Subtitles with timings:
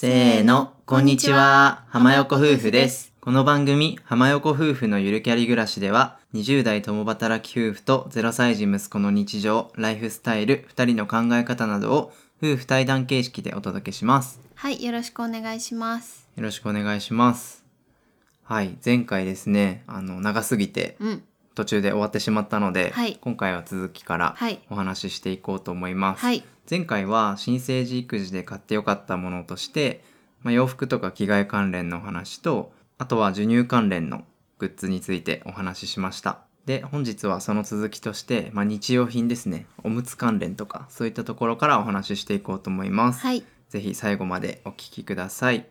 [0.00, 1.84] せーの、こんにちは。
[1.88, 3.12] 浜横夫婦です。
[3.20, 14.40] この番組、浜横夫婦のゆるキャリ暮らしでは、20代共働き夫婦と0歳児息子の日常、ライフスタイル、2人の考え方などを夫婦対談形式でお届けします。
[14.54, 16.26] はい、よろしくお願いします。
[16.34, 17.62] よろしくお願いします。
[18.44, 21.22] はい、前回ですね、あの、長すぎてうん、
[21.60, 23.18] 途中で終わってしまったので、はい。
[23.20, 24.60] 今回は続きからはい。
[24.70, 26.22] お話ししていこうと思います。
[26.22, 30.02] はい、前回は新生児育児で買ってよかったものとして、
[30.42, 34.24] まあ、洋服とか着替え関連のお話とあとは授乳関連の
[34.58, 36.38] グッズについてお話ししました。
[36.64, 39.66] で本日はその続きとして、まあ、日用品ですね。
[39.84, 45.66] おむつ関連とかそういったところからお話ししていこうと思います、はい、ぜひ最後までお聞きください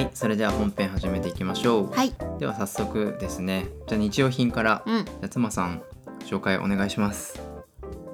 [0.00, 5.04] はいそれでは本編始めていきましょう、はい、では早速ですねじゃあ日用品から、うん。
[5.04, 5.82] じゃあ妻さん
[6.20, 7.38] 紹介お願いします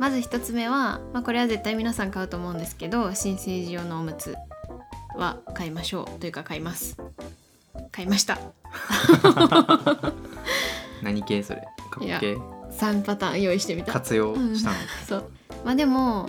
[0.01, 4.35] まず一つ目は、まあ、これは絶対皆さん買うと思うんですけど、新生児用のおむつ
[5.15, 6.99] は買いましょうというか買います。
[7.93, 8.37] 買いました。
[11.03, 11.63] 何系それ？
[11.91, 12.37] 過去いや系
[12.73, 13.93] ？3パターン用意してみた。
[13.93, 14.77] 活用したの、
[15.09, 15.31] そう。
[15.65, 16.29] まあでも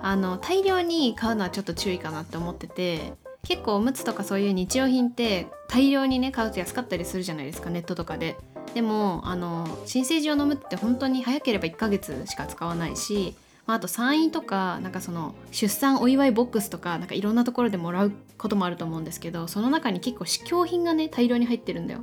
[0.00, 3.12] あの大量に買うのはちょっと注意かなって思ってて
[3.44, 8.36] 結構おむつとかそういう日用品って大量にね買うと安かったりするじゃないですかネットとかで。
[8.74, 22.00] でもあの新生児用のおむつって本当に早ければ1ヶ月しか使わないし、まあ、あと産院とかなんかその出産お祝いボックスとかなんかいろんなところでもらうこともあると思うんですけどその中に結構試供品がね大量に入ってるんだよ。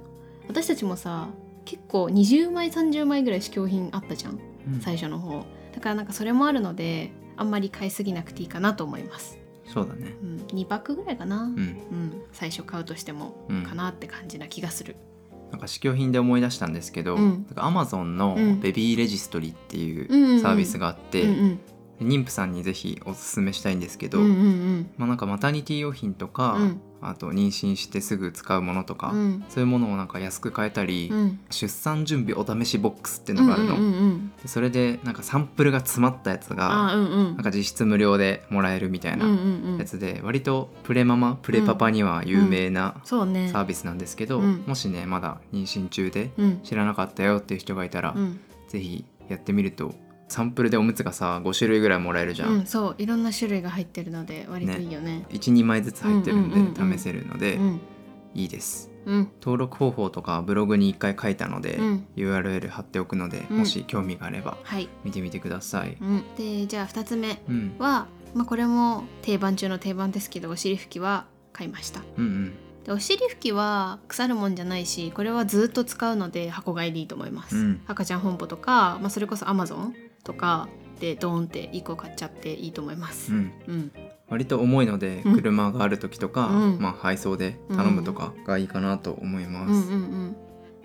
[0.47, 1.28] 私たちもさ
[1.66, 4.34] 結構20枚30枚ぐらい試供品あったじゃん。
[4.34, 4.36] う
[4.78, 9.39] ん最初の方だからなんかそれもあるのであんまり買いすぎなくていいかなと思います、
[9.73, 10.16] そうだね。
[10.22, 11.58] うん、2パックぐらいかな、うん。
[11.58, 12.22] うん。
[12.33, 13.64] 最初買うとしてもうん。
[13.64, 14.95] かなって感じな気がする、
[15.52, 17.30] なんか試供品で思い出したんですけど、うん。
[17.30, 18.59] なんか Amazon のうん。
[18.59, 21.25] ベビーレジストリっていうサービスがあって、
[22.03, 26.81] 妊婦さんにぜひおすすめしたいんですけど、うんうんまあ、なんかマタニティ用品とか、うん。
[27.03, 29.44] あと妊娠してすぐ使うものとか、うん。
[29.50, 31.40] そういうものをなんか安く買えたり、うん。
[31.50, 37.35] 出産準備お試しボックスっていうのがあるの、うんうんうんでそれでなんかサンプルが詰まったやつがあうんうん。
[37.35, 39.25] なんか実質無料でもらえるみたいな
[39.78, 44.63] やつで割とプレママプレパパには有名なサービスなんですけど、うん。
[44.67, 46.59] もしねまだ妊娠中でうん。
[46.61, 48.40] 知らなかったよっていう人がいたら、うん。
[48.67, 49.94] ぜひやってみると
[50.31, 55.25] サンプルでおむつがさ5種類ぐらいもらえるじゃん、うんそういろんな種類が入ってるので割といいよね。
[55.30, 57.81] 12枚ずつ入ってるんで試せるのでうん
[58.34, 58.90] いいです。
[59.06, 59.31] うん。
[59.41, 62.08] 登録方法とかブログに1回書いたので、うん。
[62.16, 63.58] URL 貼っておくので、うん。
[63.59, 72.02] もし興味があればはい、見てみてください、うん、でじゃあ2つ目うん、は、まあ、これも定番中の定番ですけどお尻拭きは買いました。
[72.18, 72.53] うんうん。
[72.86, 77.81] でお尻拭きは腐るもんじゃないしこれはずっと使うので箱買いでいいと思います、うん。
[77.88, 83.34] 赤ちゃん本舗とか、まあ、それこそアマゾンとかでドーンって1個買っちゃっていいと思います。
[83.34, 83.54] うん。
[83.68, 83.92] うん。
[84.30, 85.36] 割と重いのでうん。
[85.36, 86.80] 車がある時とか、うん。
[86.80, 90.36] まあ、配送で頼むとかがいいかなと思います、うんうんうん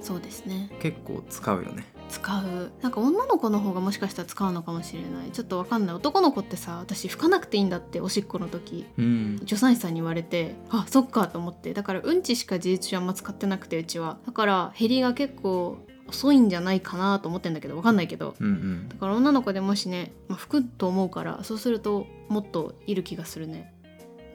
[0.00, 0.70] そうですね。
[0.80, 1.84] 結構使うよね。
[2.08, 2.70] 使う。
[2.82, 5.30] なんか女の子の方がもしかしたら使うのかもしれない。
[5.30, 5.96] ちょっとわかんない。
[5.96, 9.38] 男の子ってさ私拭かなくていいんだっておしっこの時うん。
[9.40, 11.72] 助産師さんに言われてあそっかと思って。
[11.72, 14.18] だからうんちしか事実上あんま使ってなくてうちは。
[14.26, 18.34] だから減りが結構遅いんじゃないかなと思ってんだけどわかんないけど。
[18.40, 18.88] うんうん。
[18.88, 23.72] だから女の子でもしね、まあ、拭くと思うからそうするともっといる気がするね。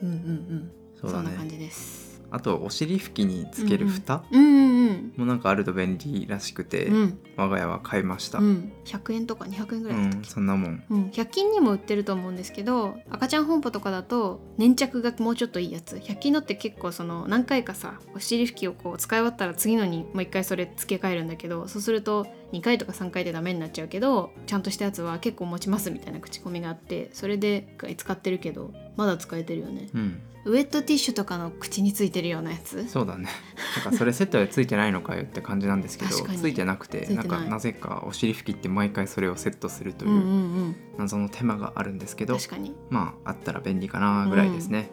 [0.01, 0.71] うんうんうん。
[0.99, 4.51] そうだんな感ねじですあとお尻拭きにつける蓋うんうん
[4.87, 5.13] うん。
[5.17, 7.19] もなんかあると便利らしくて、うん。
[7.35, 10.83] 我が家は買いました、ううんん100円とか200円ぐらいだったっけ、そんなもん。
[10.89, 15.97] うん、100均にも売ってると思うんですけど赤ちゃん本舗とかだと粘着がもうちょっといいやつ。
[15.97, 29.89] 100均のって結構その何回かさお尻拭きをこう使い終わったら次のにもう一回それ付け替えるんだけどそうすると2回とか3回でダメになっちゃうけどちゃんとしたやつは結構持ちますみたいな口コミがあってそれで使ってるけどまだ使えてるよね。
[29.93, 32.87] うんウェットティッシュとかの口についてるようなやつ？
[32.89, 33.27] そうだね。
[33.75, 42.75] なんかそれセットでついてないのかよって感じなんですけどついてなくてなんかなぜかお尻拭きって毎回それをセットするという謎の手間があるんですけど、確かに。
[42.89, 44.89] まああったら便利かなぐらいですね、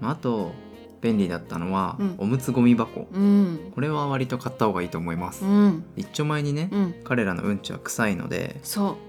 [0.00, 0.52] まあ、あと
[1.02, 2.14] 便利だったのは、うん。
[2.18, 3.06] おむつゴミ箱。
[3.12, 3.22] うん。
[3.22, 5.84] うんこれは割と買った方がいいと思います、うん。
[5.96, 6.94] 一丁前にね、うん。
[7.04, 8.58] 彼らのうんちは臭いので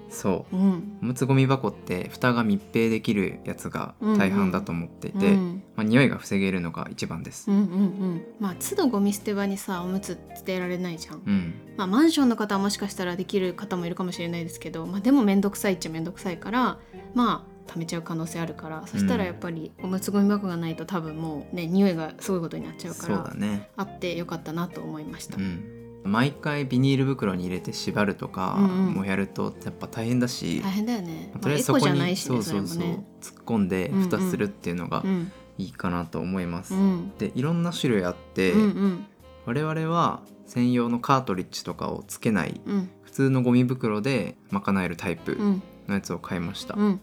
[0.09, 0.55] そそう。
[0.55, 0.97] うん。
[1.01, 5.63] おむつゴミ箱って蓋が密閉できるやつが大半だと思っていて、うん。
[5.75, 7.49] まあ、匂いが防げるのが一番です。
[7.49, 8.25] うんうんうん。
[8.39, 11.53] まあ都度ゴミ捨て場にさおむつ捨てられないじゃん、うん。
[11.77, 16.79] まあマンションの方はもしかしたらできる方もいるかもしれないですけど、まあ、でも面倒くさいっちゃ面倒くさいから
[17.13, 23.69] まあ貯めちゃう可能性あるからそしたらやっぱりおむつゴミ箱がないと多分もうね匂いがすごいことになっちゃうからね。
[23.75, 25.76] あってよかったなと思いました、うん
[26.07, 28.93] 毎回ビニール袋に入れて縛るとかうんうん。
[28.93, 32.83] もやるとやっぱ大変だし、大変だよね、とりあえずそこにないしねそそうそうそう
[33.21, 34.03] 突っ込んでうんうん。
[34.03, 35.31] 蓋するっていうのがうん。
[35.59, 36.73] いいかなと思います。
[36.75, 37.11] うん。
[37.17, 39.05] でいろんな種類あって、うんうん。
[39.45, 42.89] 我々は専用のカートリッジとかをつけないうん。
[43.03, 45.61] 普通のゴミ袋で賄えるタイプうん。
[45.87, 46.75] のやつを買いました。
[46.75, 46.99] うん。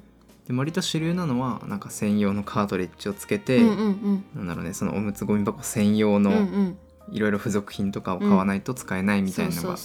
[0.46, 6.78] で割と主流なのはなんか専用のカートリッジをつけて、うんうんなんだろうねそのおむつゴミ箱専用うんうんうのん
[7.10, 9.76] いろいろ付属品とかを買わないと使えないみたいなのが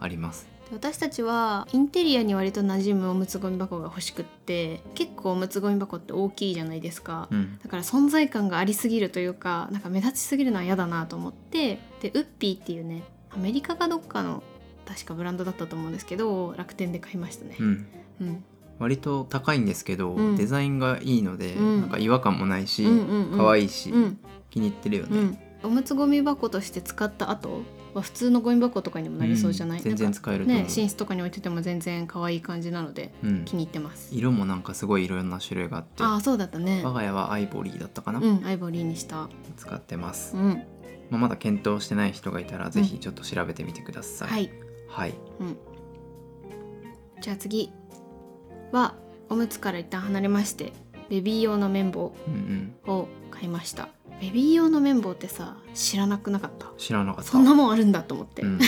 [0.00, 0.46] あります。
[0.70, 7.58] で私たちはインテリアに割と馴染むおむつゴミ箱が欲しくって結構おむつゴミ箱って大きいじゃないですか、うん。
[7.62, 14.42] だから存在感がありすぎるというかなんか目立ちすぎるのは嫌だなと思ってでウッピーっていうねアメリカかどっかの
[14.86, 17.56] 確かブランドだったと思うんですけど楽天で買いましたね。
[17.58, 17.86] う、ん。
[18.20, 18.44] うん、
[18.78, 20.36] 割と高いんですけど、うん。
[20.36, 21.80] デザインがいいので、うん。
[21.82, 23.38] なんか違和感もないし、うんうんうん。
[23.38, 24.18] 可愛いし、うん。
[24.50, 27.62] 気に入ってるよね、うん、おむつゴミ箱として使った後
[27.94, 33.44] は普通のゴミ箱とかにもなりそうじゃない、うん全然使えるね寝室とかに置いてても全然可愛い感じなのでうん。
[33.44, 34.14] 気に入ってます。
[34.14, 36.02] 色もなんかすごいいろんな種類があって。
[36.02, 36.82] ああそうだったね。
[36.84, 39.28] 我が家はアイボリーだったかな、うんアイボリーにした。
[39.56, 40.62] 使ってます、うん。
[41.10, 44.50] まあ、まだ検討してない人がいたらぜひちょっと調べてみてください、はい。
[44.88, 45.14] はい。
[45.40, 45.56] うん。
[47.20, 47.72] じゃあ次
[48.70, 48.94] は
[49.28, 50.72] おむつから一旦離れまして
[51.08, 52.94] ベビー用の綿棒うんうん。
[52.94, 53.88] を買いました
[54.20, 56.66] ベビー用の綿棒ってさ知らなくなかった？
[56.76, 57.30] 知らなかった。
[57.30, 58.58] そんなもんあるんだと思って、うん、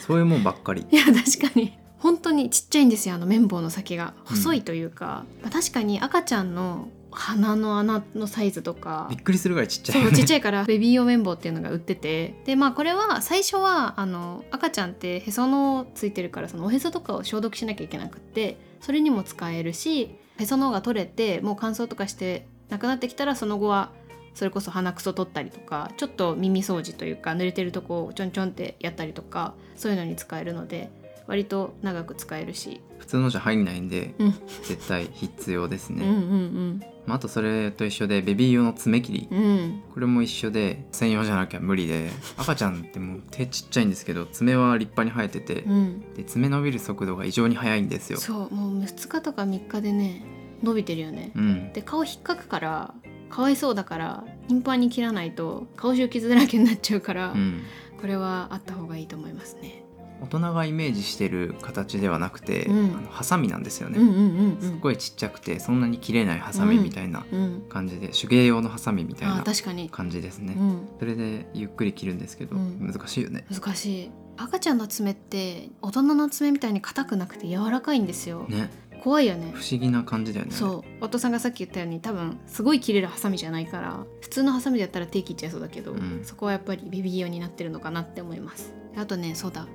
[0.00, 0.86] そういうもんばっかり。
[0.90, 1.14] いや確
[1.52, 1.76] かに。
[1.98, 4.14] 本当にちっちゃいんですよあの綿棒の先が。
[4.24, 9.06] 細いというか、まあ確かに赤ちゃんの鼻の穴のサイズとか。
[9.10, 10.04] びっくりするぐらいちっちゃい。
[10.04, 12.40] ねちっちゃいから ベビー用綿棒っていうのが売ってて。
[12.44, 23.90] でまあこれは最初はあの赤ちゃんってへその緒ついてるからそのおへそとかを消毒しなきゃいけなくってそれにも使えるしへその緒が取れてもう乾燥とかしてなくなってきたらその後は
[24.34, 30.90] それこそ鼻くそ取ったりとかちょっと耳掃除というか濡れてるとこをちょんちょんってやったりとかそういうのに使えるので
[31.28, 34.34] 割と長く使えるし、普通のじゃ入んないんでうん。
[34.62, 39.28] 絶対必要ですね、うんうんまあ、あとそれと一緒でベビー用の爪切り。
[39.30, 39.38] うん。
[39.38, 46.14] うんこれも一緒で専用じゃなきゃ無理で赤ちゃんってもう手ちっちゃいんですけど爪は立派に生えててうん。
[46.14, 48.18] で爪伸びる速度が異常に速いんですよ。
[48.18, 50.24] そうもう2日とか3日でね
[50.62, 51.32] 伸びてるよね。
[51.34, 51.72] うん。
[51.74, 52.94] で顔引っかくから
[53.30, 57.62] かわいそうだから頻繁に切らないと顔中傷だらけになっちゃうから、うん
[58.00, 59.82] これはあった方がいいと思いますね。
[60.20, 64.60] 大人がイメージしてる形ではなくて、うんあのハサミなんですよね、うんうんうんうん。
[64.60, 67.62] すっごいちっちゃくてそんなに切れないハサミみたいなうん。
[67.68, 69.90] 感じで、手芸用のハサミみたいあな確かに。
[69.90, 70.88] 感じですね、うん。
[71.00, 74.10] それでゆっくり切るんですけど、うん難しいよね難しい。
[74.36, 78.46] 赤ちゃんの爪って大人の爪みたいに硬くなくて柔らかいんですよ。
[78.48, 78.70] ね
[79.02, 79.52] 怖いよね。
[79.54, 79.62] 不。
[79.62, 80.52] 思議な感じだよね。
[80.52, 81.04] そう。
[81.04, 86.20] お父さんがさっき言ったように多分すごい切れるハサミじゃないから普通のハサミだったら手切っちゃいそうだけど、うん。
[86.24, 88.74] そこはやっぱりベビー用になってるのかなって思います。
[88.96, 89.66] あとねそうだ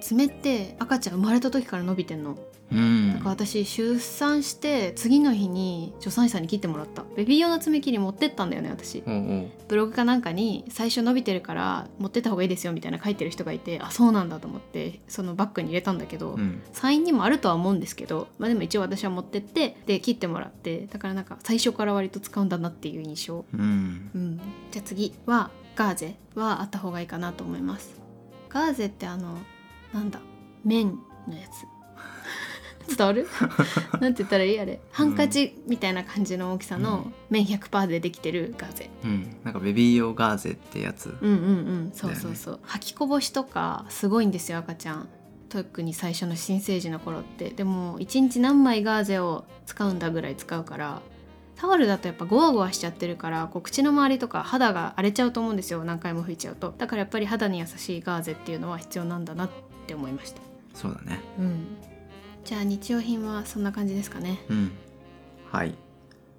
[0.00, 2.36] 爪って赤ちゃん生まれた時から伸びてんの。
[2.70, 3.12] うん。
[3.14, 7.04] だから私出産して次の日に助産師さんに切ってもらった。
[7.16, 9.02] ベビー用の爪切り持ってったんだよね私。
[9.06, 16.62] おうおうブログかなんかに最初伸びてるから持ってった方がいいですよみたいな書いてる人がいてあそうなんだと思ってそのバッグに入れたんだけど、うん。
[16.72, 24.10] 産院にもあるとは思うんですけど、まあ、でも一応私は持ってってで切ってもらってだからなんか最初から割と使うんだなっていう印象、うん。
[24.14, 24.40] うん、
[24.70, 27.98] じゃあ次はガーゼはあった方がいいかなと思います。
[28.48, 29.38] ガーゼってあの
[29.92, 30.20] なんだ
[30.64, 31.66] 綿のやつ。
[32.96, 33.28] 伝わる？
[34.00, 34.58] なんて言ったらいい？
[34.58, 34.80] あれ。
[34.92, 38.90] ハンカチみたいな感じの大きさの綿100%でできてるガーゼ。
[39.04, 39.36] うん。
[39.44, 41.16] なんかベビー用ガーゼってやつ。
[41.20, 41.40] うんうんう
[41.88, 41.90] ん。
[41.92, 45.08] そうそうそう、履きこぼしとかすごいんですよ赤ちゃん。
[45.50, 47.50] 特に最初の新生児の頃って。
[47.50, 51.02] でも1日何枚ガーゼを使うんだぐらい使うから
[51.56, 55.84] タオルだとやっぱゴワゴワしちゃってるからこう口の周りとか肌が荒れちゃうと思うんですよ。
[55.84, 56.74] 何回も拭いちゃうと。
[56.78, 60.40] だからやっぱり肌に優しいガーゼっていうのは必要なんだなって思いました。
[60.74, 61.20] そうだね。
[61.38, 61.66] うん。
[62.44, 64.40] じゃあ日用品はそんな感じですかね。
[64.48, 64.72] うん。
[65.50, 65.74] はい、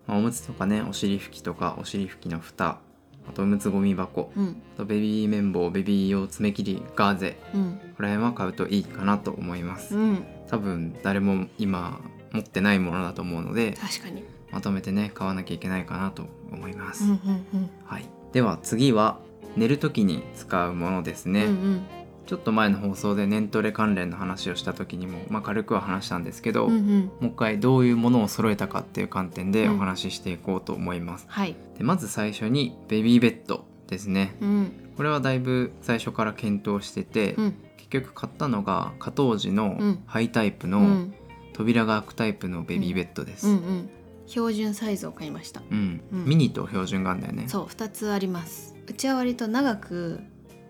[0.08, 2.80] まあ、おむつとかねお尻拭きとかお尻拭きの蓋
[3.28, 4.62] あとおむつゴミ箱うん。
[4.76, 7.74] あとベビー綿棒ベビー用爪切りガーゼうん。
[7.74, 9.96] ここら辺は買うといいかなと思います。
[9.96, 10.26] うん。
[10.48, 12.00] 多分誰も今
[12.32, 14.24] 持ってないものだと思うので確かに。
[14.52, 19.20] まとめてね買わなきゃいけないかなと思います、うんうんはい、では次は
[19.56, 21.99] 寝る時に使うものですうんね、うんうん
[22.30, 27.06] ちょっと前の放送で年トレ関連の話をした時にも、まあ、軽くは話したんですけど、うんうん。
[27.06, 29.76] もう一回どういうものを揃えたかっていう観点でうん。
[29.78, 31.56] お話ししていこうと思います、はい。
[31.80, 34.36] でまず最初にベビーベッドですね。
[34.42, 34.72] うん。
[34.96, 37.56] これはだいぶ最初から検討してて、うん。
[37.78, 40.04] 結局買ったのが加藤時のうん。
[40.06, 41.14] ハイタイプのうん。
[41.54, 43.54] 扉が開くタイプのベビーベッドです、うん。
[43.54, 43.90] うん
[44.28, 45.64] 標準サイズを買いました。
[45.72, 46.02] うん。
[46.14, 46.26] うん。
[46.26, 47.46] ミニと標準があるんだよね。
[47.48, 48.76] そう2つあります。
[48.88, 50.22] うちは割と長く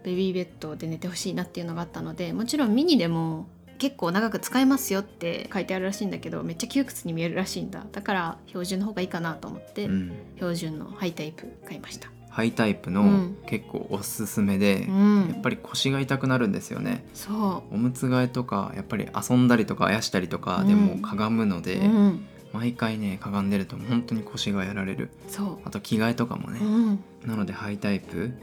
[0.09, 3.47] ベベビーベッドで寝てほしいなっていうのがあったのでもちろんミニでも
[3.77, 7.85] 結構長く使えますよって書いてあるらしいんだけどめっちゃ窮屈に見えるらしいんだ。
[7.91, 12.09] だから標準の方がいいかなと思って、うん、標準のハイタイプ買いました。
[12.29, 13.37] ハイタイプのうん。
[13.47, 15.29] 結構おすすめで、うん。
[15.29, 17.05] やっぱり腰が痛くなるんですよね。
[17.13, 25.09] そおむつ替えとかやっぱり遊んだりとかあやしたりとかでもうんかがむのう、で、うん、毎回ねかがんでると本当に腰がやられる。
[25.27, 26.59] そあと着替えとかもう、ね。
[26.61, 27.03] う、ん。
[27.25, 28.33] なのでハイタイプ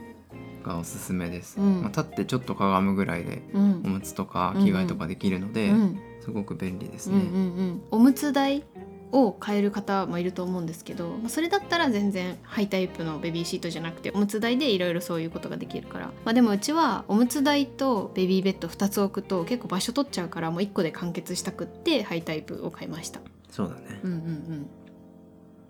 [0.63, 1.81] がおすすめです、うん。
[1.81, 3.81] まあ、立ってちょっとかがむぐらいでうん。
[3.85, 8.65] おむつとか着替えとかできるので、うんすごく便利ですね、うんうんうん、おむつ台
[9.13, 23.21] を変える方もいると思うんですけど、まあ、それだったら全然ハイタイプのベビーシートじゃなくておむつ台でいろいろそういうことができるから、まあ、でもうちはおむつ台とベビーベッド2つ置くと結構場所取っちゃうからもう1個で完結したくってハイタイプを買いました。
[23.49, 24.01] そうだね。
[24.03, 24.69] うんうんうん、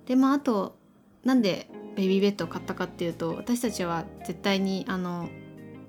[0.07, 0.75] でまああと
[1.23, 5.29] なんでベビーベッドを買ったかっていうと私たちは絶対にあの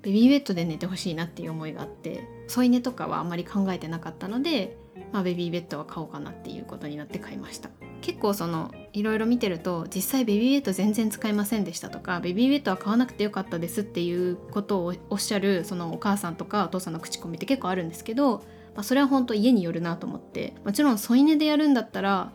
[0.01, 4.77] ベビーベッドで寝てほしいなっていう思いがあって添い寝とかはあんまり考えてなかったので、
[5.11, 7.69] まあ、ベビーベッドは買おうかなっていうことになって買いました。
[8.01, 18.37] 結構そのいろいろ見てると実際ベビーベッド全然使いませんでしたとかベビーベッドは買わなくてよかったですっていうことをおっしゃるそのお母さんとかお父さんの口コミって結構あるんですけど、
[18.73, 22.31] まあ、それは本当家によるなと思ってもちろん添い寝でやるんだったら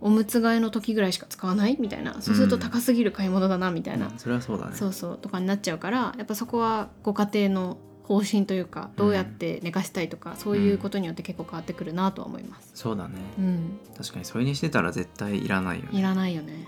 [0.00, 2.20] おむつ替えの時ぐらいしか使わないみたいな。
[2.20, 4.18] そうすると高すぎる買い物だなみたいな、うん。
[4.18, 4.76] それはそうだね。
[4.76, 12.70] そうそうとかになっちゃうからやっぱそこはご家庭の方針というかどうやって寝かしたいとか、そういうことによって結構変わってくるなとは思います。
[12.74, 13.16] そうだね。
[13.38, 15.98] うん、確かにそれにしてたら絶対いらないよね。
[15.98, 16.66] いらないよね。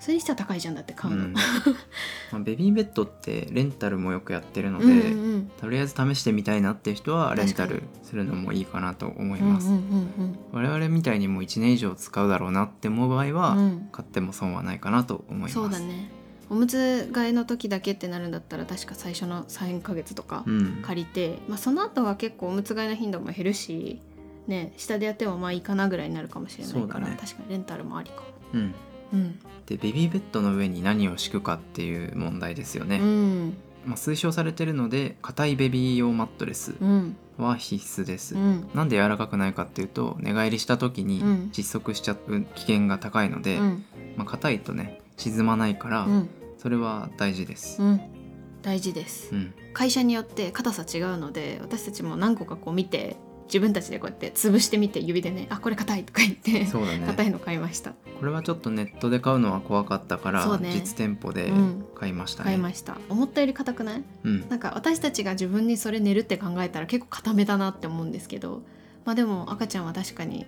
[0.00, 1.24] それにしては高いじゃんだって買うの。
[1.24, 1.32] うん。
[2.32, 5.50] まあ、ベビーベッドってレンタルもよくやってるので、うんうんうん。
[5.60, 9.80] とりあえず試してみたいなっていう人はレンタルするのもいいかなと思います、うんうん
[10.17, 13.58] 我々みたいにもう1年以上使うだろうなって思う場合は、うん。
[13.58, 15.54] うん買っても損はないかなと思います。
[15.54, 16.10] そうだね。
[16.50, 20.82] おむつ替えの時だけってなるんだったら確か最初の3ヶ月とかうん。
[20.82, 24.00] 借りて、まあ、その後は結構おむつ替えの頻度も減るし、
[24.46, 27.16] ね、下でやってもまあいいかなぐらいになるかもしれないから、ね。
[27.20, 28.22] 確かにレンタルもありか。
[28.22, 28.26] も。
[28.54, 28.74] うん。
[29.12, 29.38] うん。
[29.66, 33.56] でベビーベッドの上に何を敷くかっていう問題ですよね、うん。
[33.84, 36.74] まあ、推奨されてるので硬いベビー用マットレス。
[36.80, 38.68] うんは必須です、うん。
[38.74, 41.50] なんで柔らかくないかっていうと寝返りした時にうん。
[41.52, 43.84] 窒息しちゃう危険が高いので、うん。
[44.16, 46.28] まあ、硬いとね沈まないから、うん。
[46.58, 48.00] それは大事です、うん。
[48.62, 49.30] 大事です。
[49.32, 49.54] うん。
[49.72, 53.16] 会社によって硬さ違うので私たちも何個かこう見て
[53.48, 57.06] 自分たちでこうやって潰してみて指でねあこれ硬いとか言ってそうだね。
[57.06, 57.92] 硬いの買いました。
[58.20, 60.70] これはちょっとネットで買うのは怖かったから、ね。
[60.72, 61.84] 実店舗でうん。
[61.94, 62.98] 買いましたね、買いました。
[63.08, 64.04] 思ったより硬くない？
[64.24, 64.48] うん。
[64.48, 68.62] なんか私たちが自分にそれ寝るって考えたら結構硬めだなって思うんですけど
[69.04, 70.46] まあでも赤ちゃんは確かに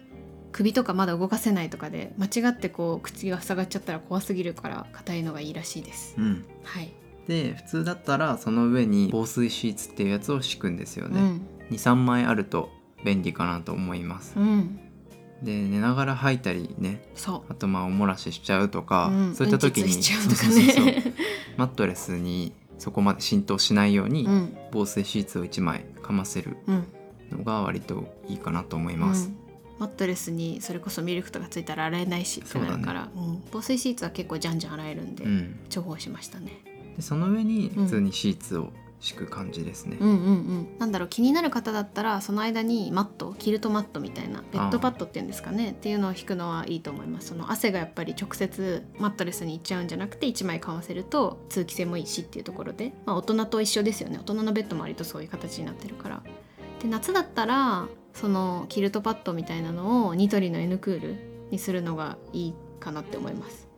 [0.52, 6.16] 首とかまだ動かせないとかで間違ってこう口が塞がっちゃったら怖すぎるから硬いのがいいらしいです。
[6.18, 6.44] うん。
[6.64, 6.92] はい、
[7.28, 11.46] で普通だったらその上に防水シーツっていうやつを敷くんですよね、うん。
[11.70, 12.70] 23枚あると
[13.04, 14.38] 便利かなと思います。
[14.38, 14.80] うん。
[15.42, 19.96] で寝ながら吐いたりねそあとまあおもらししちゃうとか、う、うん、そういった時に
[21.56, 24.56] マットレスにそこまで浸透しないようにうん。
[24.72, 26.86] 防水シーツを1枚かませるうん。
[27.30, 29.36] のが割といいかなと思います、うん。
[29.78, 33.08] マットレスにそれこそミルクとかついたら洗えないしってなるから。
[33.14, 35.60] う、ん、防水シーツは結構じゃんじゃん洗えるんで、うん。
[35.70, 36.62] 重宝しましたね。
[36.96, 40.68] でその上に普通にシーツを敷く感じですね、うんうんうん。
[40.78, 47.28] なんだろう気になる方だったらその間にマットキルトマットみたいなベッドパッドっていうんですかねっていうのを引くのはいいと思います。
[47.28, 54.18] その汗がやっぱり直接マットレスにいっちゃうんじゃなくて1枚かませると通気性もいいしっていうところで、まあ、大人と一緒ですよね。
[54.18, 56.22] 大人のベッドも割とそういう形になってるから。
[56.82, 63.69] で夏だったらそのキルトパッドみたいなのをニトリの N クールにするのがいいかなって思います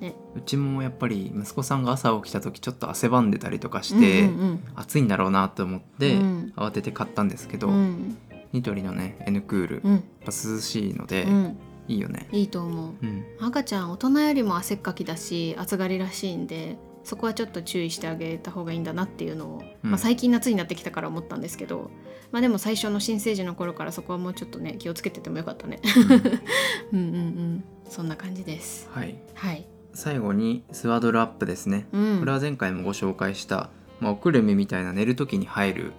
[0.00, 6.52] うちもやっぱり息子さんが朝起きた時ちょっと汗ばんでたりとかして、うんうん暑いんだろうなと思って、うん。
[6.56, 7.74] 慌てて買ったんですけど、うん。
[7.74, 8.18] うん
[8.52, 9.92] ニトリのね N クール、うん。
[9.92, 11.58] やっぱ涼しいので、うん。
[11.88, 12.28] いいよね。
[12.32, 12.94] いいと思う。
[13.02, 13.24] うん。
[13.40, 19.90] 赤ちゃん大人よりも汗っかきだし暑がりらしいんでそこはちょっと注意してあげた方がいいんだなっていうのを、うん。
[19.90, 21.90] まあ、最近夏になってきたから思ったんですけど、
[22.32, 25.80] まあ、でも最初の新生児の頃からそこはもうちょっとね気をつけててもよかったね。
[26.92, 27.64] うんうんうん。
[27.88, 28.88] そんな感じです。
[28.92, 29.16] はい。
[29.34, 35.92] はい、最後にスワドルアップですね、うん、これは前回もご紹介した、まあ、おくるみみたいな寝る時に入る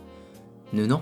[0.71, 0.83] 布？
[0.85, 1.01] う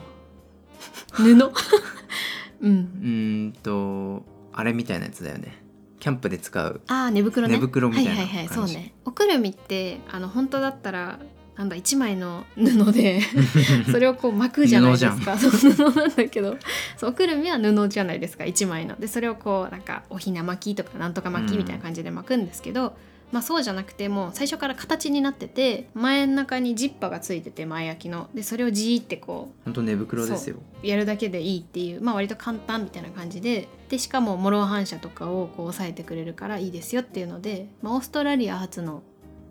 [1.12, 1.24] 布？
[2.62, 2.90] うん。
[3.04, 4.24] ーんと
[4.54, 5.62] あれみたいなやつだよね。
[6.00, 7.56] キャンプで使うああ寝袋ね。
[7.56, 8.94] 寝袋みたいなはいはいはいそうね。
[9.04, 11.20] おくるみってあの本当だったら
[11.56, 13.22] なんだ一枚の布で
[13.90, 15.38] それをこう巻くじゃないですか。
[15.38, 16.58] そう布なんだけど。
[16.98, 18.96] そうおくるみは布じゃないですか一枚の。
[19.00, 22.98] でそれをこうなんかおひな巻きとかなんとか巻きみたいな感じで巻くんですけど、
[23.32, 28.30] まあ、そうじゃなくてもう最初から形になってて前の中にジッパがついてて前焼きの。
[28.34, 30.58] でそれをじーってこほんと寝袋ですよ。
[30.84, 33.70] うやるだけでいいっていうまあ割と簡単みたいな感じで。
[33.88, 39.04] でしかもモロ反射とかをこう抑えてくれるからいいですよっていうので、まあ、オーストラリア発の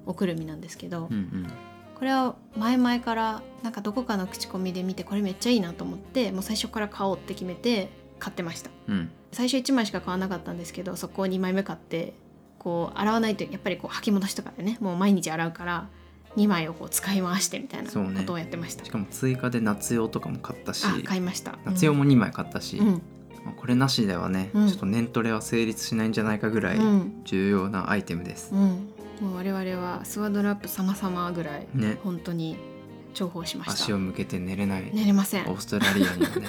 [0.07, 1.47] おくるみなんですけど、うんうん
[1.95, 8.71] これは前々からなんかどこかの口コミで見てこれめっちゃいいなと思ってもう最初から買おうって決めて買ってました。
[8.89, 9.11] うん。
[9.33, 12.15] 最初1枚しか買わなかったんですけどそこを2枚目買って
[12.59, 15.89] こう洗わないとやっぱりこう履き戻しとかでねもう毎日洗うから
[16.37, 21.59] 2枚をこう使い回してみたいなことをやってました、しかも追加で夏用とかも買ったしあ買いました。
[21.65, 22.87] 夏用も2枚買ったし、うん、
[23.45, 24.69] まあこれなしではね、うん。
[24.69, 27.23] ちょっと年トレは成立しないんじゃないかぐらいうん。
[27.25, 28.53] 重要なアイテムです。
[28.53, 28.89] う、ん、
[29.21, 31.99] もう我々はスワドラップ様々ぐらいね。
[32.03, 32.57] 本当に
[33.15, 33.73] 重宝しました。
[33.75, 34.91] 足を向けて寝れない。
[34.93, 35.47] 寝れません。
[35.49, 36.49] オーストラリアにはね。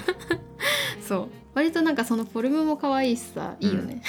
[1.06, 1.28] そう。
[1.54, 4.02] 割となんかそのフォルムも可愛いしさいいよね、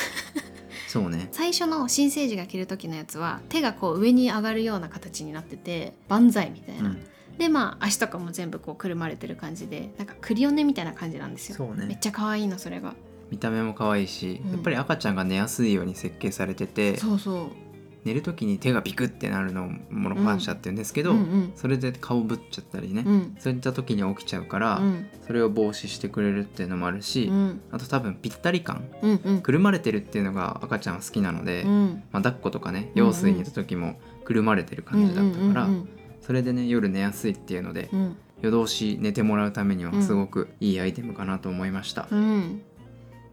[0.87, 1.29] そうね。
[1.31, 6.97] 最初の新生児が着る時のやつは手がこう上に上がるような形になってて万歳みたいうな、ん。
[7.37, 11.55] でまあ足とかも全部こうくるまれてる感じでなんかクリオネみたいな感じなんですよ。
[11.55, 11.85] そうね。
[11.85, 12.95] めっちゃ可愛いのそれが。
[13.31, 17.66] 見た目も可愛いし、うんやっぱり赤ちゃんが寝やすいように設計されててそうそう
[18.07, 21.51] 寝る時に手がビクってなるのをモロ反射って言うんですけど、うんうん。
[21.57, 23.35] それで顔ぶっちゃったりね、うん。
[23.37, 25.07] そういった時に起きちゃうから、うん。
[25.25, 27.61] それを防止してくれるっていうのもあるし、うん。
[27.69, 28.87] あと多分ぴったり感。
[29.01, 29.41] うんうん。
[29.41, 32.03] くるまれてるっていうのが赤ちゃんは好きなので、うん。
[32.13, 35.89] まあ、抱っことかねうんうん羊水にいた時もくるまれてる感じだったから、うん
[36.21, 38.17] それでね夜寝やすいっていうのでうん。
[38.41, 42.07] 夜通し寝てもらうためにはすごくいいアイテムかなと思いました。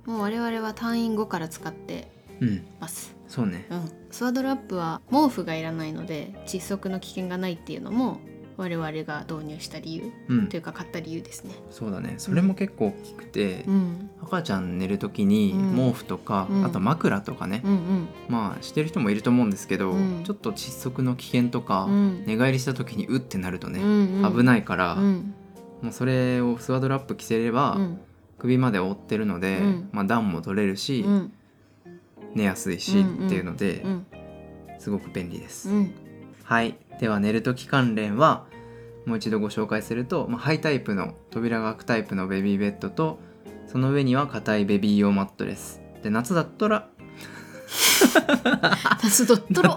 [0.07, 2.67] もう我々は退院後から使ってうん。
[2.81, 3.67] ますそうね。
[3.71, 8.21] うん、スワドラップは毛布がいらないので窒息の危険がないっていうのも
[8.57, 10.49] 我々が導入した理由うん。
[10.49, 11.55] というか買った理由ですね。
[11.71, 12.15] そうだね。
[12.19, 15.77] それも結構大きくて、うん、赤ちゃん寝る時にうん。
[15.77, 16.65] 毛布とか、うん。
[16.65, 18.09] あと枕とかね、うんうん。
[18.29, 20.23] まあしてる人もいると思うんですけど、うん。
[20.25, 22.25] ちょっと窒息の危険とか、うん。
[22.27, 25.35] 寝返りした時にうってなるとね、うんうん、危ないから、うん。
[25.83, 28.01] もうそれをスワドラップ着せれば、うん。
[28.39, 29.89] 首まで覆ってるので、うん。
[29.91, 31.33] まあ、暖も取れるし、うん
[32.35, 34.07] 寝やすいし、っていうので、うん。
[34.79, 35.71] すごく便利です。
[35.71, 35.95] うん。
[36.45, 36.77] はい。
[37.01, 38.47] では寝る時関連は
[39.07, 43.19] もう一度ご紹介すると、まあ、ハイタイプの扉が開くタイプのベビーベッドと
[43.67, 45.81] その上には硬いベビー用マットレス。
[46.03, 46.89] で夏だったら
[49.03, 49.77] 夏だったら。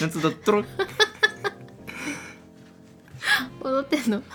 [0.00, 0.62] 夏だったら。
[3.62, 4.22] 踊 ってんの。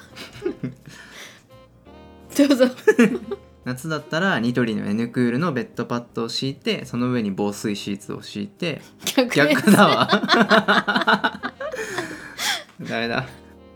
[2.38, 2.66] どうぞ
[3.66, 8.82] 夏だったらニトリの N クールのベッドパッドを敷いてその上に防水シーツを敷いて
[9.16, 10.10] 逆逆だわ。
[12.82, 13.28] 誰だ。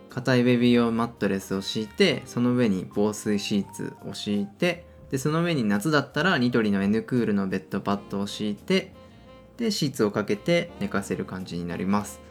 [0.09, 8.93] 硬いベビー用マットレスを敷いてその上に防水シーツを敷いてでその上に夏だったらニトリの N クールのベッドパッドを敷いて
[9.57, 12.21] でシーツをかけて寝かせる感じになります。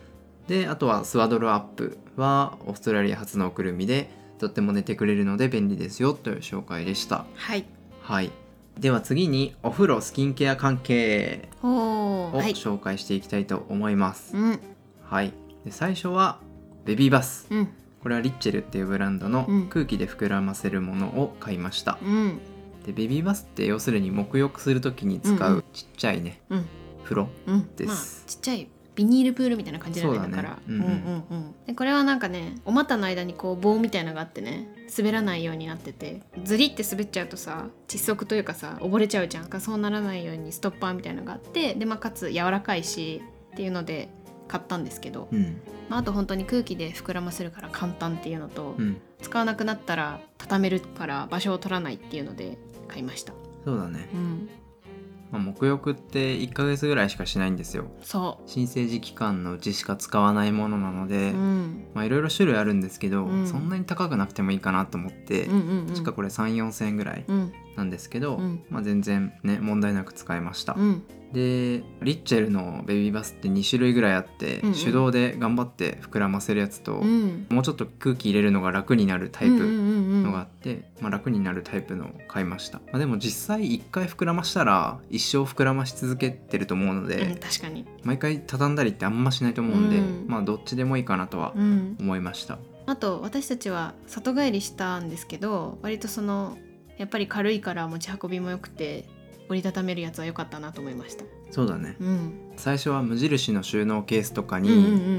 [0.47, 4.11] であとはスワドルアップはオーストラリア初のおくるみで
[4.43, 7.25] とっても寝てくれるので便利ですよという紹介でした。
[7.37, 7.65] はい。
[8.03, 8.31] はい。
[8.77, 14.61] では次にお風呂スキンケア関係おを紹介していきたいと思います、うん。
[15.05, 15.33] はい。
[15.65, 16.41] で最初は
[16.85, 17.47] ベビーバス。
[17.51, 17.69] うん。
[18.03, 19.69] これはリッチェルっていうブランドのうん。
[19.69, 22.41] 空気で膨らませるものを買いました、うん。
[22.85, 26.67] でベビーバスって要するに沐浴する時に使うちっちゃいね、うん。
[27.05, 27.71] 風呂うん。
[27.77, 27.89] です。
[27.89, 30.59] まあちっちゃいビニールプールみたいな感じなんだから。
[30.69, 30.83] うんうん。
[30.83, 31.55] うんうんうん。
[31.67, 39.47] でこれはなんかねお股の間にこう棒みたいなのがあってね滑らないようになっててズリって滑っちゃうとさ窒息というかさ溺れちゃうじゃん。
[39.47, 44.09] かそうならないようにストッパーみたいなのがあってでまあかつ柔らかいしっていうので
[44.49, 45.61] 買ったんですけど、うん。
[45.89, 49.01] まあ、あと本当に空気で膨らませるから簡単っていうのと、うん。
[49.23, 53.33] 使わなくなったら畳めるから場所を取らないっていうので買いました。
[53.65, 54.49] そうだね、うん
[55.33, 57.87] まあ、沐浴って1ヶ月ぐらいしかしないんですよ。
[58.03, 63.47] そ新生児期間のうちしか使わないものなのう、で、うん、まあいろいろ種類あるんですけど、うん。
[63.49, 65.87] そんなに高くなくてもいいかなと思って、うんうんうん。
[65.87, 68.65] 確かこれ3 4千円ぐらいうんなんですけど、うん。
[68.71, 71.03] まあ、全然ね問題なく使えました、うん。
[71.33, 74.75] でリッチェルのベビーバスって2種類ぐらいあって、うんうん。
[74.75, 77.47] 手動で頑張って膨らませるやつと、うん。
[77.51, 79.71] もうちょっと空気入れるのが楽になるタイプうんうんうんう
[80.21, 80.23] ん。
[80.23, 90.25] のがあって、まあ、楽になるタイプのを買いました、まあ、でも実際1回膨らましたら一生膨らまし続けてると思うので、うん、確かに、毎回畳んだりってあんましないと思うんで、うん。
[90.29, 92.59] まあどっちでもいいかなとはうん、思いました。
[92.87, 96.59] あと私たちは里帰りしたんですけど割とその
[96.99, 99.05] やっぱり軽いから持ち運びも良くて
[99.49, 101.25] 折りたためるやつは良かったなと思いました。
[101.51, 101.97] そうだね。
[102.01, 104.75] うん、最初は無印の収納ケースとかうんうに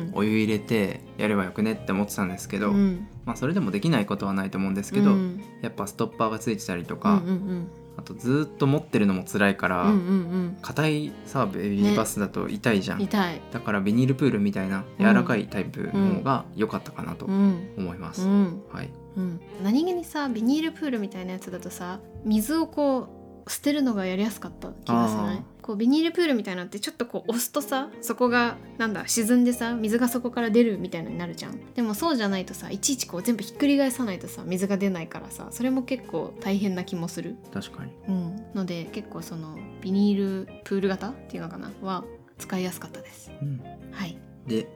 [0.10, 0.12] ん。
[0.14, 3.08] お湯入れてやればよくねって思ってたんですけど、うん。
[3.26, 5.44] まあそれでもできないことはないと思うんですけど、うん。
[5.62, 7.68] やっぱストッパーがついてたりとうか、んうん。
[7.96, 13.42] あとずっと持ってるのも辛いからうんうん硬、いさベビーバスだと痛いじゃん、うん痛い。
[13.52, 17.70] だからビニールプールみたいな柔らかいタイプの方が良かったかなとうん。
[17.78, 18.64] 思います、うん。
[18.72, 19.42] はいうん。
[19.64, 23.08] 何気にさビニールプールみたいなやつだとさ水をこ
[23.48, 25.44] う捨てるのがやりやすかった気がしない？
[25.62, 31.74] こうビニールプールみたいなのってちょっとこう押すとさそこがなんだ沈んでさ水がそこから出るみたいのになるじゃん。
[31.74, 37.36] でもそうじゃないとさいちいちこう全部ひっくり返さないとさ水が出ないからさそれも結構大変な気もする。
[37.54, 37.92] 確かに。
[38.08, 38.46] うん。
[38.54, 41.70] ので結構そのビニールプール型っていうのかな？
[41.82, 42.06] は
[42.38, 43.30] 使いやすかったです。
[43.42, 43.62] うん。
[43.92, 44.18] はい。
[44.48, 44.70] で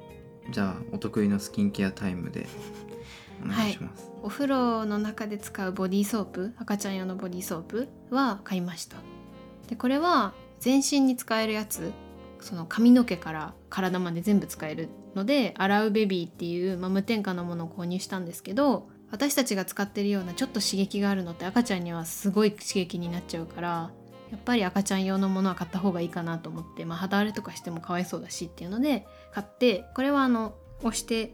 [0.51, 2.47] じゃあお得意のスキンケアタイムで
[3.43, 8.97] お願いします、お風呂の中で使うボディーソープ赤ちゃん用のボディーソープは買いました。
[9.69, 11.91] でこれは全身に使えるやつ
[12.39, 23.91] その髪の毛から体まで全部使えるので洗うベビーっていう、まあ、無添加のものを購入したんですけど私たちが使ってるようなちょっと刺激があるのって赤ちゃんにはすごい刺激になっちゃうから
[24.31, 31.33] やっぱり赤ちゃん用のものは買った方がいいかなと思って、まあ、肌荒れとかしてもかわいそうだしっていうので買ってこれはあの押して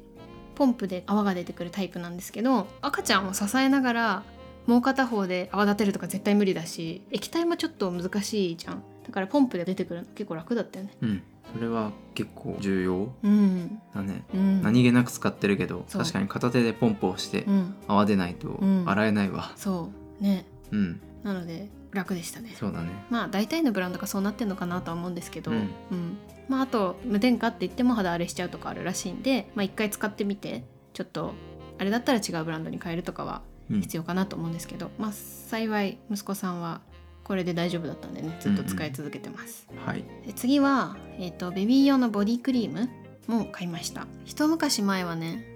[0.55, 4.23] ポンプで泡が出てくるタイプなんですけど赤ちゃんを支えながら
[4.67, 8.83] もう片方で泡立てるとか絶対無理だし液体もちょっと難しいじゃん。
[9.05, 10.93] だからポンプで出てくるの結構楽だったよね。
[11.01, 11.23] うん。
[11.53, 13.81] それは結構重要うん。
[13.93, 14.61] だね、うん。
[14.61, 17.75] 何気なく使ってるけど確かに片手でポンプをしてうん。
[17.87, 18.85] 泡出ないとん。
[18.87, 19.51] 洗えないわ。
[19.57, 19.89] そ
[20.21, 20.23] う。
[20.23, 20.45] ね。
[20.71, 22.55] うん、なので楽でしたね。
[22.57, 22.89] そうだね。
[23.09, 25.57] まあ大体のブランドがそうなってんのかなとは思うんですけど、うん。
[25.57, 25.61] う
[25.95, 26.17] ん。
[26.49, 31.33] まああと無添加って言っても肌荒れしちゃうとかあるらしいんでまあ一回使ってみてちょっと
[31.79, 36.81] あれだったら違うブランドに変えるとかはうん必要かなと思うんですけど、まあ幸い息子さんは
[37.23, 40.03] これで大丈夫だったんでねずっと使い続けてます、はい。
[40.27, 42.89] で次は、えー、とベビー用のボディクリーム
[43.27, 44.05] も買いました。
[44.25, 45.47] 一昔前はね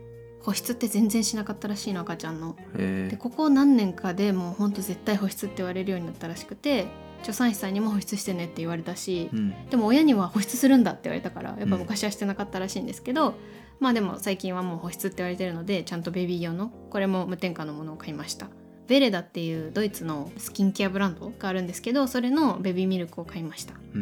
[0.48, 2.56] 保湿って全然しなかったらしいの赤ちゃんの。
[2.74, 6.88] でここ何年かでもうほんと絶対保湿って言われるようになったらしくて
[7.22, 9.70] 助産師さんにも保湿してねって言われたし、うん。
[9.70, 13.34] でも親には保湿するんだって言われたからやっぱ昔はしてなかったらしいんですけど、
[13.82, 18.48] まあでも最近はもう保湿って言われてるのでちゃんとベビー用のこれも無添加のものを買いました。
[18.88, 23.74] ベレダっていうドイツのスキンケアブランドがあるんですけどそれのベビーミルクを買いました。
[23.94, 24.02] うん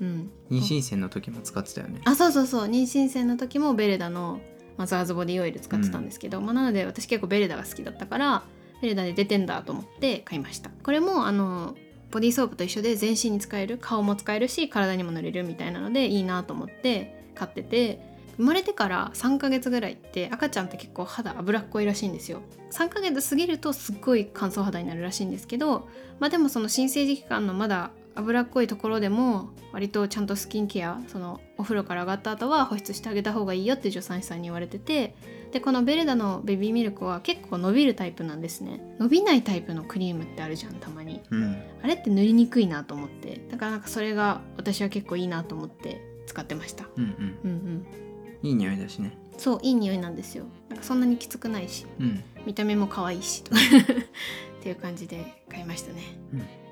[0.00, 0.30] うん。
[0.50, 0.58] うん。
[0.58, 2.00] 妊娠線の時も使ってたよね。
[2.04, 2.68] あそうそうそう。
[2.68, 4.38] 妊娠線の時もベレダの
[4.80, 8.42] マザーズボディオイル使ってたんですけど、まあ、なので私結構ベレダが好きだったから
[8.80, 10.70] ベレダで出てんだと思って買いました。
[10.82, 11.76] これもあの
[12.10, 18.00] ボディーソープと一緒で全身に使える顔も使えるし体にも塗れるみたいなのでいいなと思って買ってて
[18.38, 22.40] 生まれてから3ヶ月ぐらいって赤ちゃんって結構肌脂っこいらしいんですよ。
[22.72, 25.88] 3ヶ月過ぎるとすっごい乾燥肌になるらしいんですけど
[26.20, 35.14] まあでもその新生児期間のまだ脂っこいところでも割とちゃんとスキンケアそのお風呂から上がった後は保湿してあげた方がいいよって助産師さんに言われてて
[35.52, 38.80] でこのベレダのベビーミルクは結構伸びるタイプなんですね。
[38.98, 41.22] 伸びないタイプのクリームってあるじゃんたまに。
[41.30, 41.62] うん。
[41.82, 43.40] あれって塗りにくいなと思って。
[43.50, 46.86] だからなんかそれが私は結構いいなと思って使ってました。
[46.96, 47.38] うんうん。
[47.44, 47.86] うんうん。
[48.42, 49.18] いい匂いだしね。
[49.38, 50.44] そういい匂いなんですよ。
[50.68, 51.84] なんかそんなにきつくないし。
[51.98, 52.22] うん。
[52.46, 53.50] 見た目も可愛いしと。
[54.60, 56.02] っていう感じで買いましたね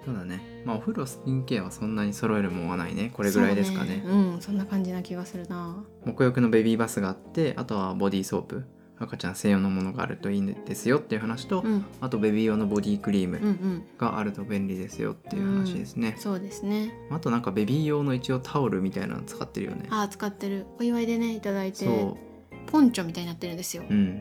[0.08, 0.62] そうだね。
[0.64, 3.10] まあお風呂スキンケアはそんなに揃えるもんはないね。
[3.12, 4.02] これぐらいですかね。
[4.04, 5.84] そううんそんな感じな気がするな。
[6.06, 8.64] 沐浴のベビーバスがあってあとはボディーソープ。
[9.00, 11.84] 赤ちゃん専用のものがあるといいんですよっていう話と、うん。
[12.00, 16.92] あとベビー用のボディクリームんがあると便利ですよっていう話ですね、そうですね。
[17.12, 19.86] あとなんかベビー用の一応タオルみたいなの使ってるよね。
[19.90, 20.66] あー使ってる。
[20.80, 21.84] お祝いでねいただいて。
[21.84, 22.18] そ
[22.66, 23.84] ポンチョみたいになってるんですよ。
[23.88, 24.20] ううん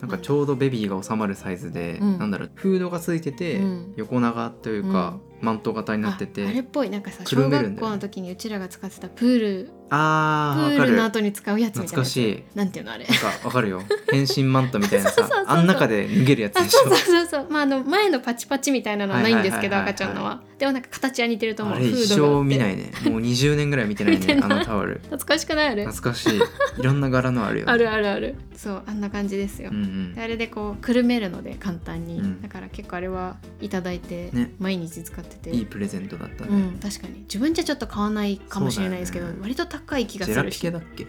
[0.00, 2.18] なんかちょうどベビーが収まるサイズで、うん。
[2.18, 3.94] なんだろうフードがついてて、うん。
[3.96, 6.90] 横長というか、マント型になっててああれっぽい。
[6.90, 12.42] なんかさく小学校の時にうちらが使ってたプールあーわプールの後に使うやつみたい懐かしい。
[12.54, 13.06] なんていうのあれ。
[13.06, 13.82] なんかわかるよ。
[14.10, 15.56] 変身マントみたいなさそうそうそうそう。
[15.58, 16.78] あん中で脱げるやつあでしょ。
[16.80, 17.46] そうそうそうそう。
[17.50, 19.90] まああの前のパチパチみたいなのはないんですけどはいはいはいはい。
[19.90, 20.42] 赤ちゃんのは。
[20.58, 21.76] でもなんか形は似てると思う。
[21.76, 22.90] あれ一生見ないね。
[23.04, 24.20] もう20年ぐらい見てないね。
[24.20, 24.44] 見てない。
[24.44, 24.94] あのタオル。
[24.94, 25.86] 懐かしくないあれ？
[25.86, 26.36] 懐かしい。
[26.36, 27.72] いろんな柄のあるよね。
[27.72, 28.36] あるあるある。
[28.56, 30.14] そうあんな感じですよ、うんうん。
[30.14, 32.40] であれでこうくるめるので簡単に、うん。
[32.40, 34.52] だから結構あれはいただいてね。
[34.58, 37.20] 毎日使ってて、いいプレゼントだったね、うん、確かに。
[37.20, 39.42] 自分じゃちょっと買わないかもしれないですけど、そうだよね。
[39.42, 40.56] 割と高い気がジェラピするし。
[40.58, 41.04] フケだっけ？
[41.04, 41.08] ァ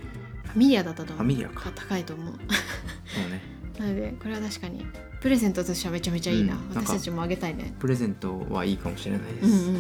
[0.56, 1.18] ミリアだったと思う。
[1.18, 1.72] ファミリアか。
[1.76, 2.34] 高いと思う。
[2.34, 2.40] そ
[3.28, 3.42] うね。
[3.80, 4.86] なのでこれは確かに
[5.26, 6.70] プレゼントとしてはめちゃめちゃいいな、うん。
[6.76, 7.74] 私たちもあげたいね。
[7.80, 9.72] プレゼントはいいかもしれないです。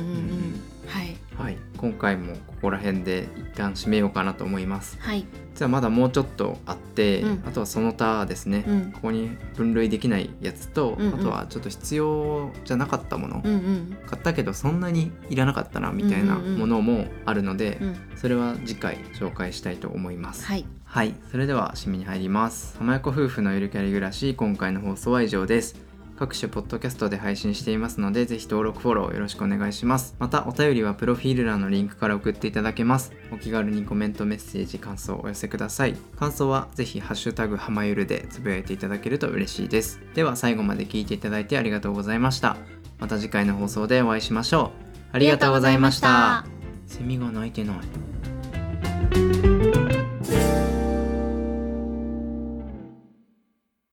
[0.87, 1.15] はい。
[1.37, 1.57] はい。
[1.77, 4.97] 今回もここら辺で一旦締めようかなと思います。
[4.99, 5.23] はい。
[5.53, 7.43] じゃあまだもうちょっとあって、うん。
[7.45, 8.91] あとはその他ですね、うん。
[8.91, 11.13] ここに分類できないやつと、うんうん。
[11.13, 13.97] あとはちょっと必要じゃなかったもの、うんうん。
[14.07, 17.95] 買ったけどそんなにいらなかったなみたいなものもあるので、うん。
[18.15, 20.43] それは次回紹介したいと思います。
[20.47, 22.77] はいはい、それでは締めに入ります。
[22.77, 25.75] 浜横夫婦のゆるキャリ暮らし、今回の放送は以上です。
[26.17, 30.15] 各種ポッドキャストで配信していますのでぜひ登録フォローよろしくお願いします。
[30.19, 33.11] またお便りはプロフィール欄のリンクから送っていただけます。
[33.33, 35.97] お気軽にコメントメッセージ感想をお寄せください。
[36.17, 39.99] 感想はぜひハッシュタグはまゆるでつぶやいていただけると嬉しいです。
[40.13, 42.55] では最後まで聞いていただいてありがとうございました。
[42.99, 44.71] また次回の放送でお会いしましょ
[45.11, 45.11] う。
[45.11, 46.45] ありがとうございました。
[46.87, 49.54] セミが鳴いてない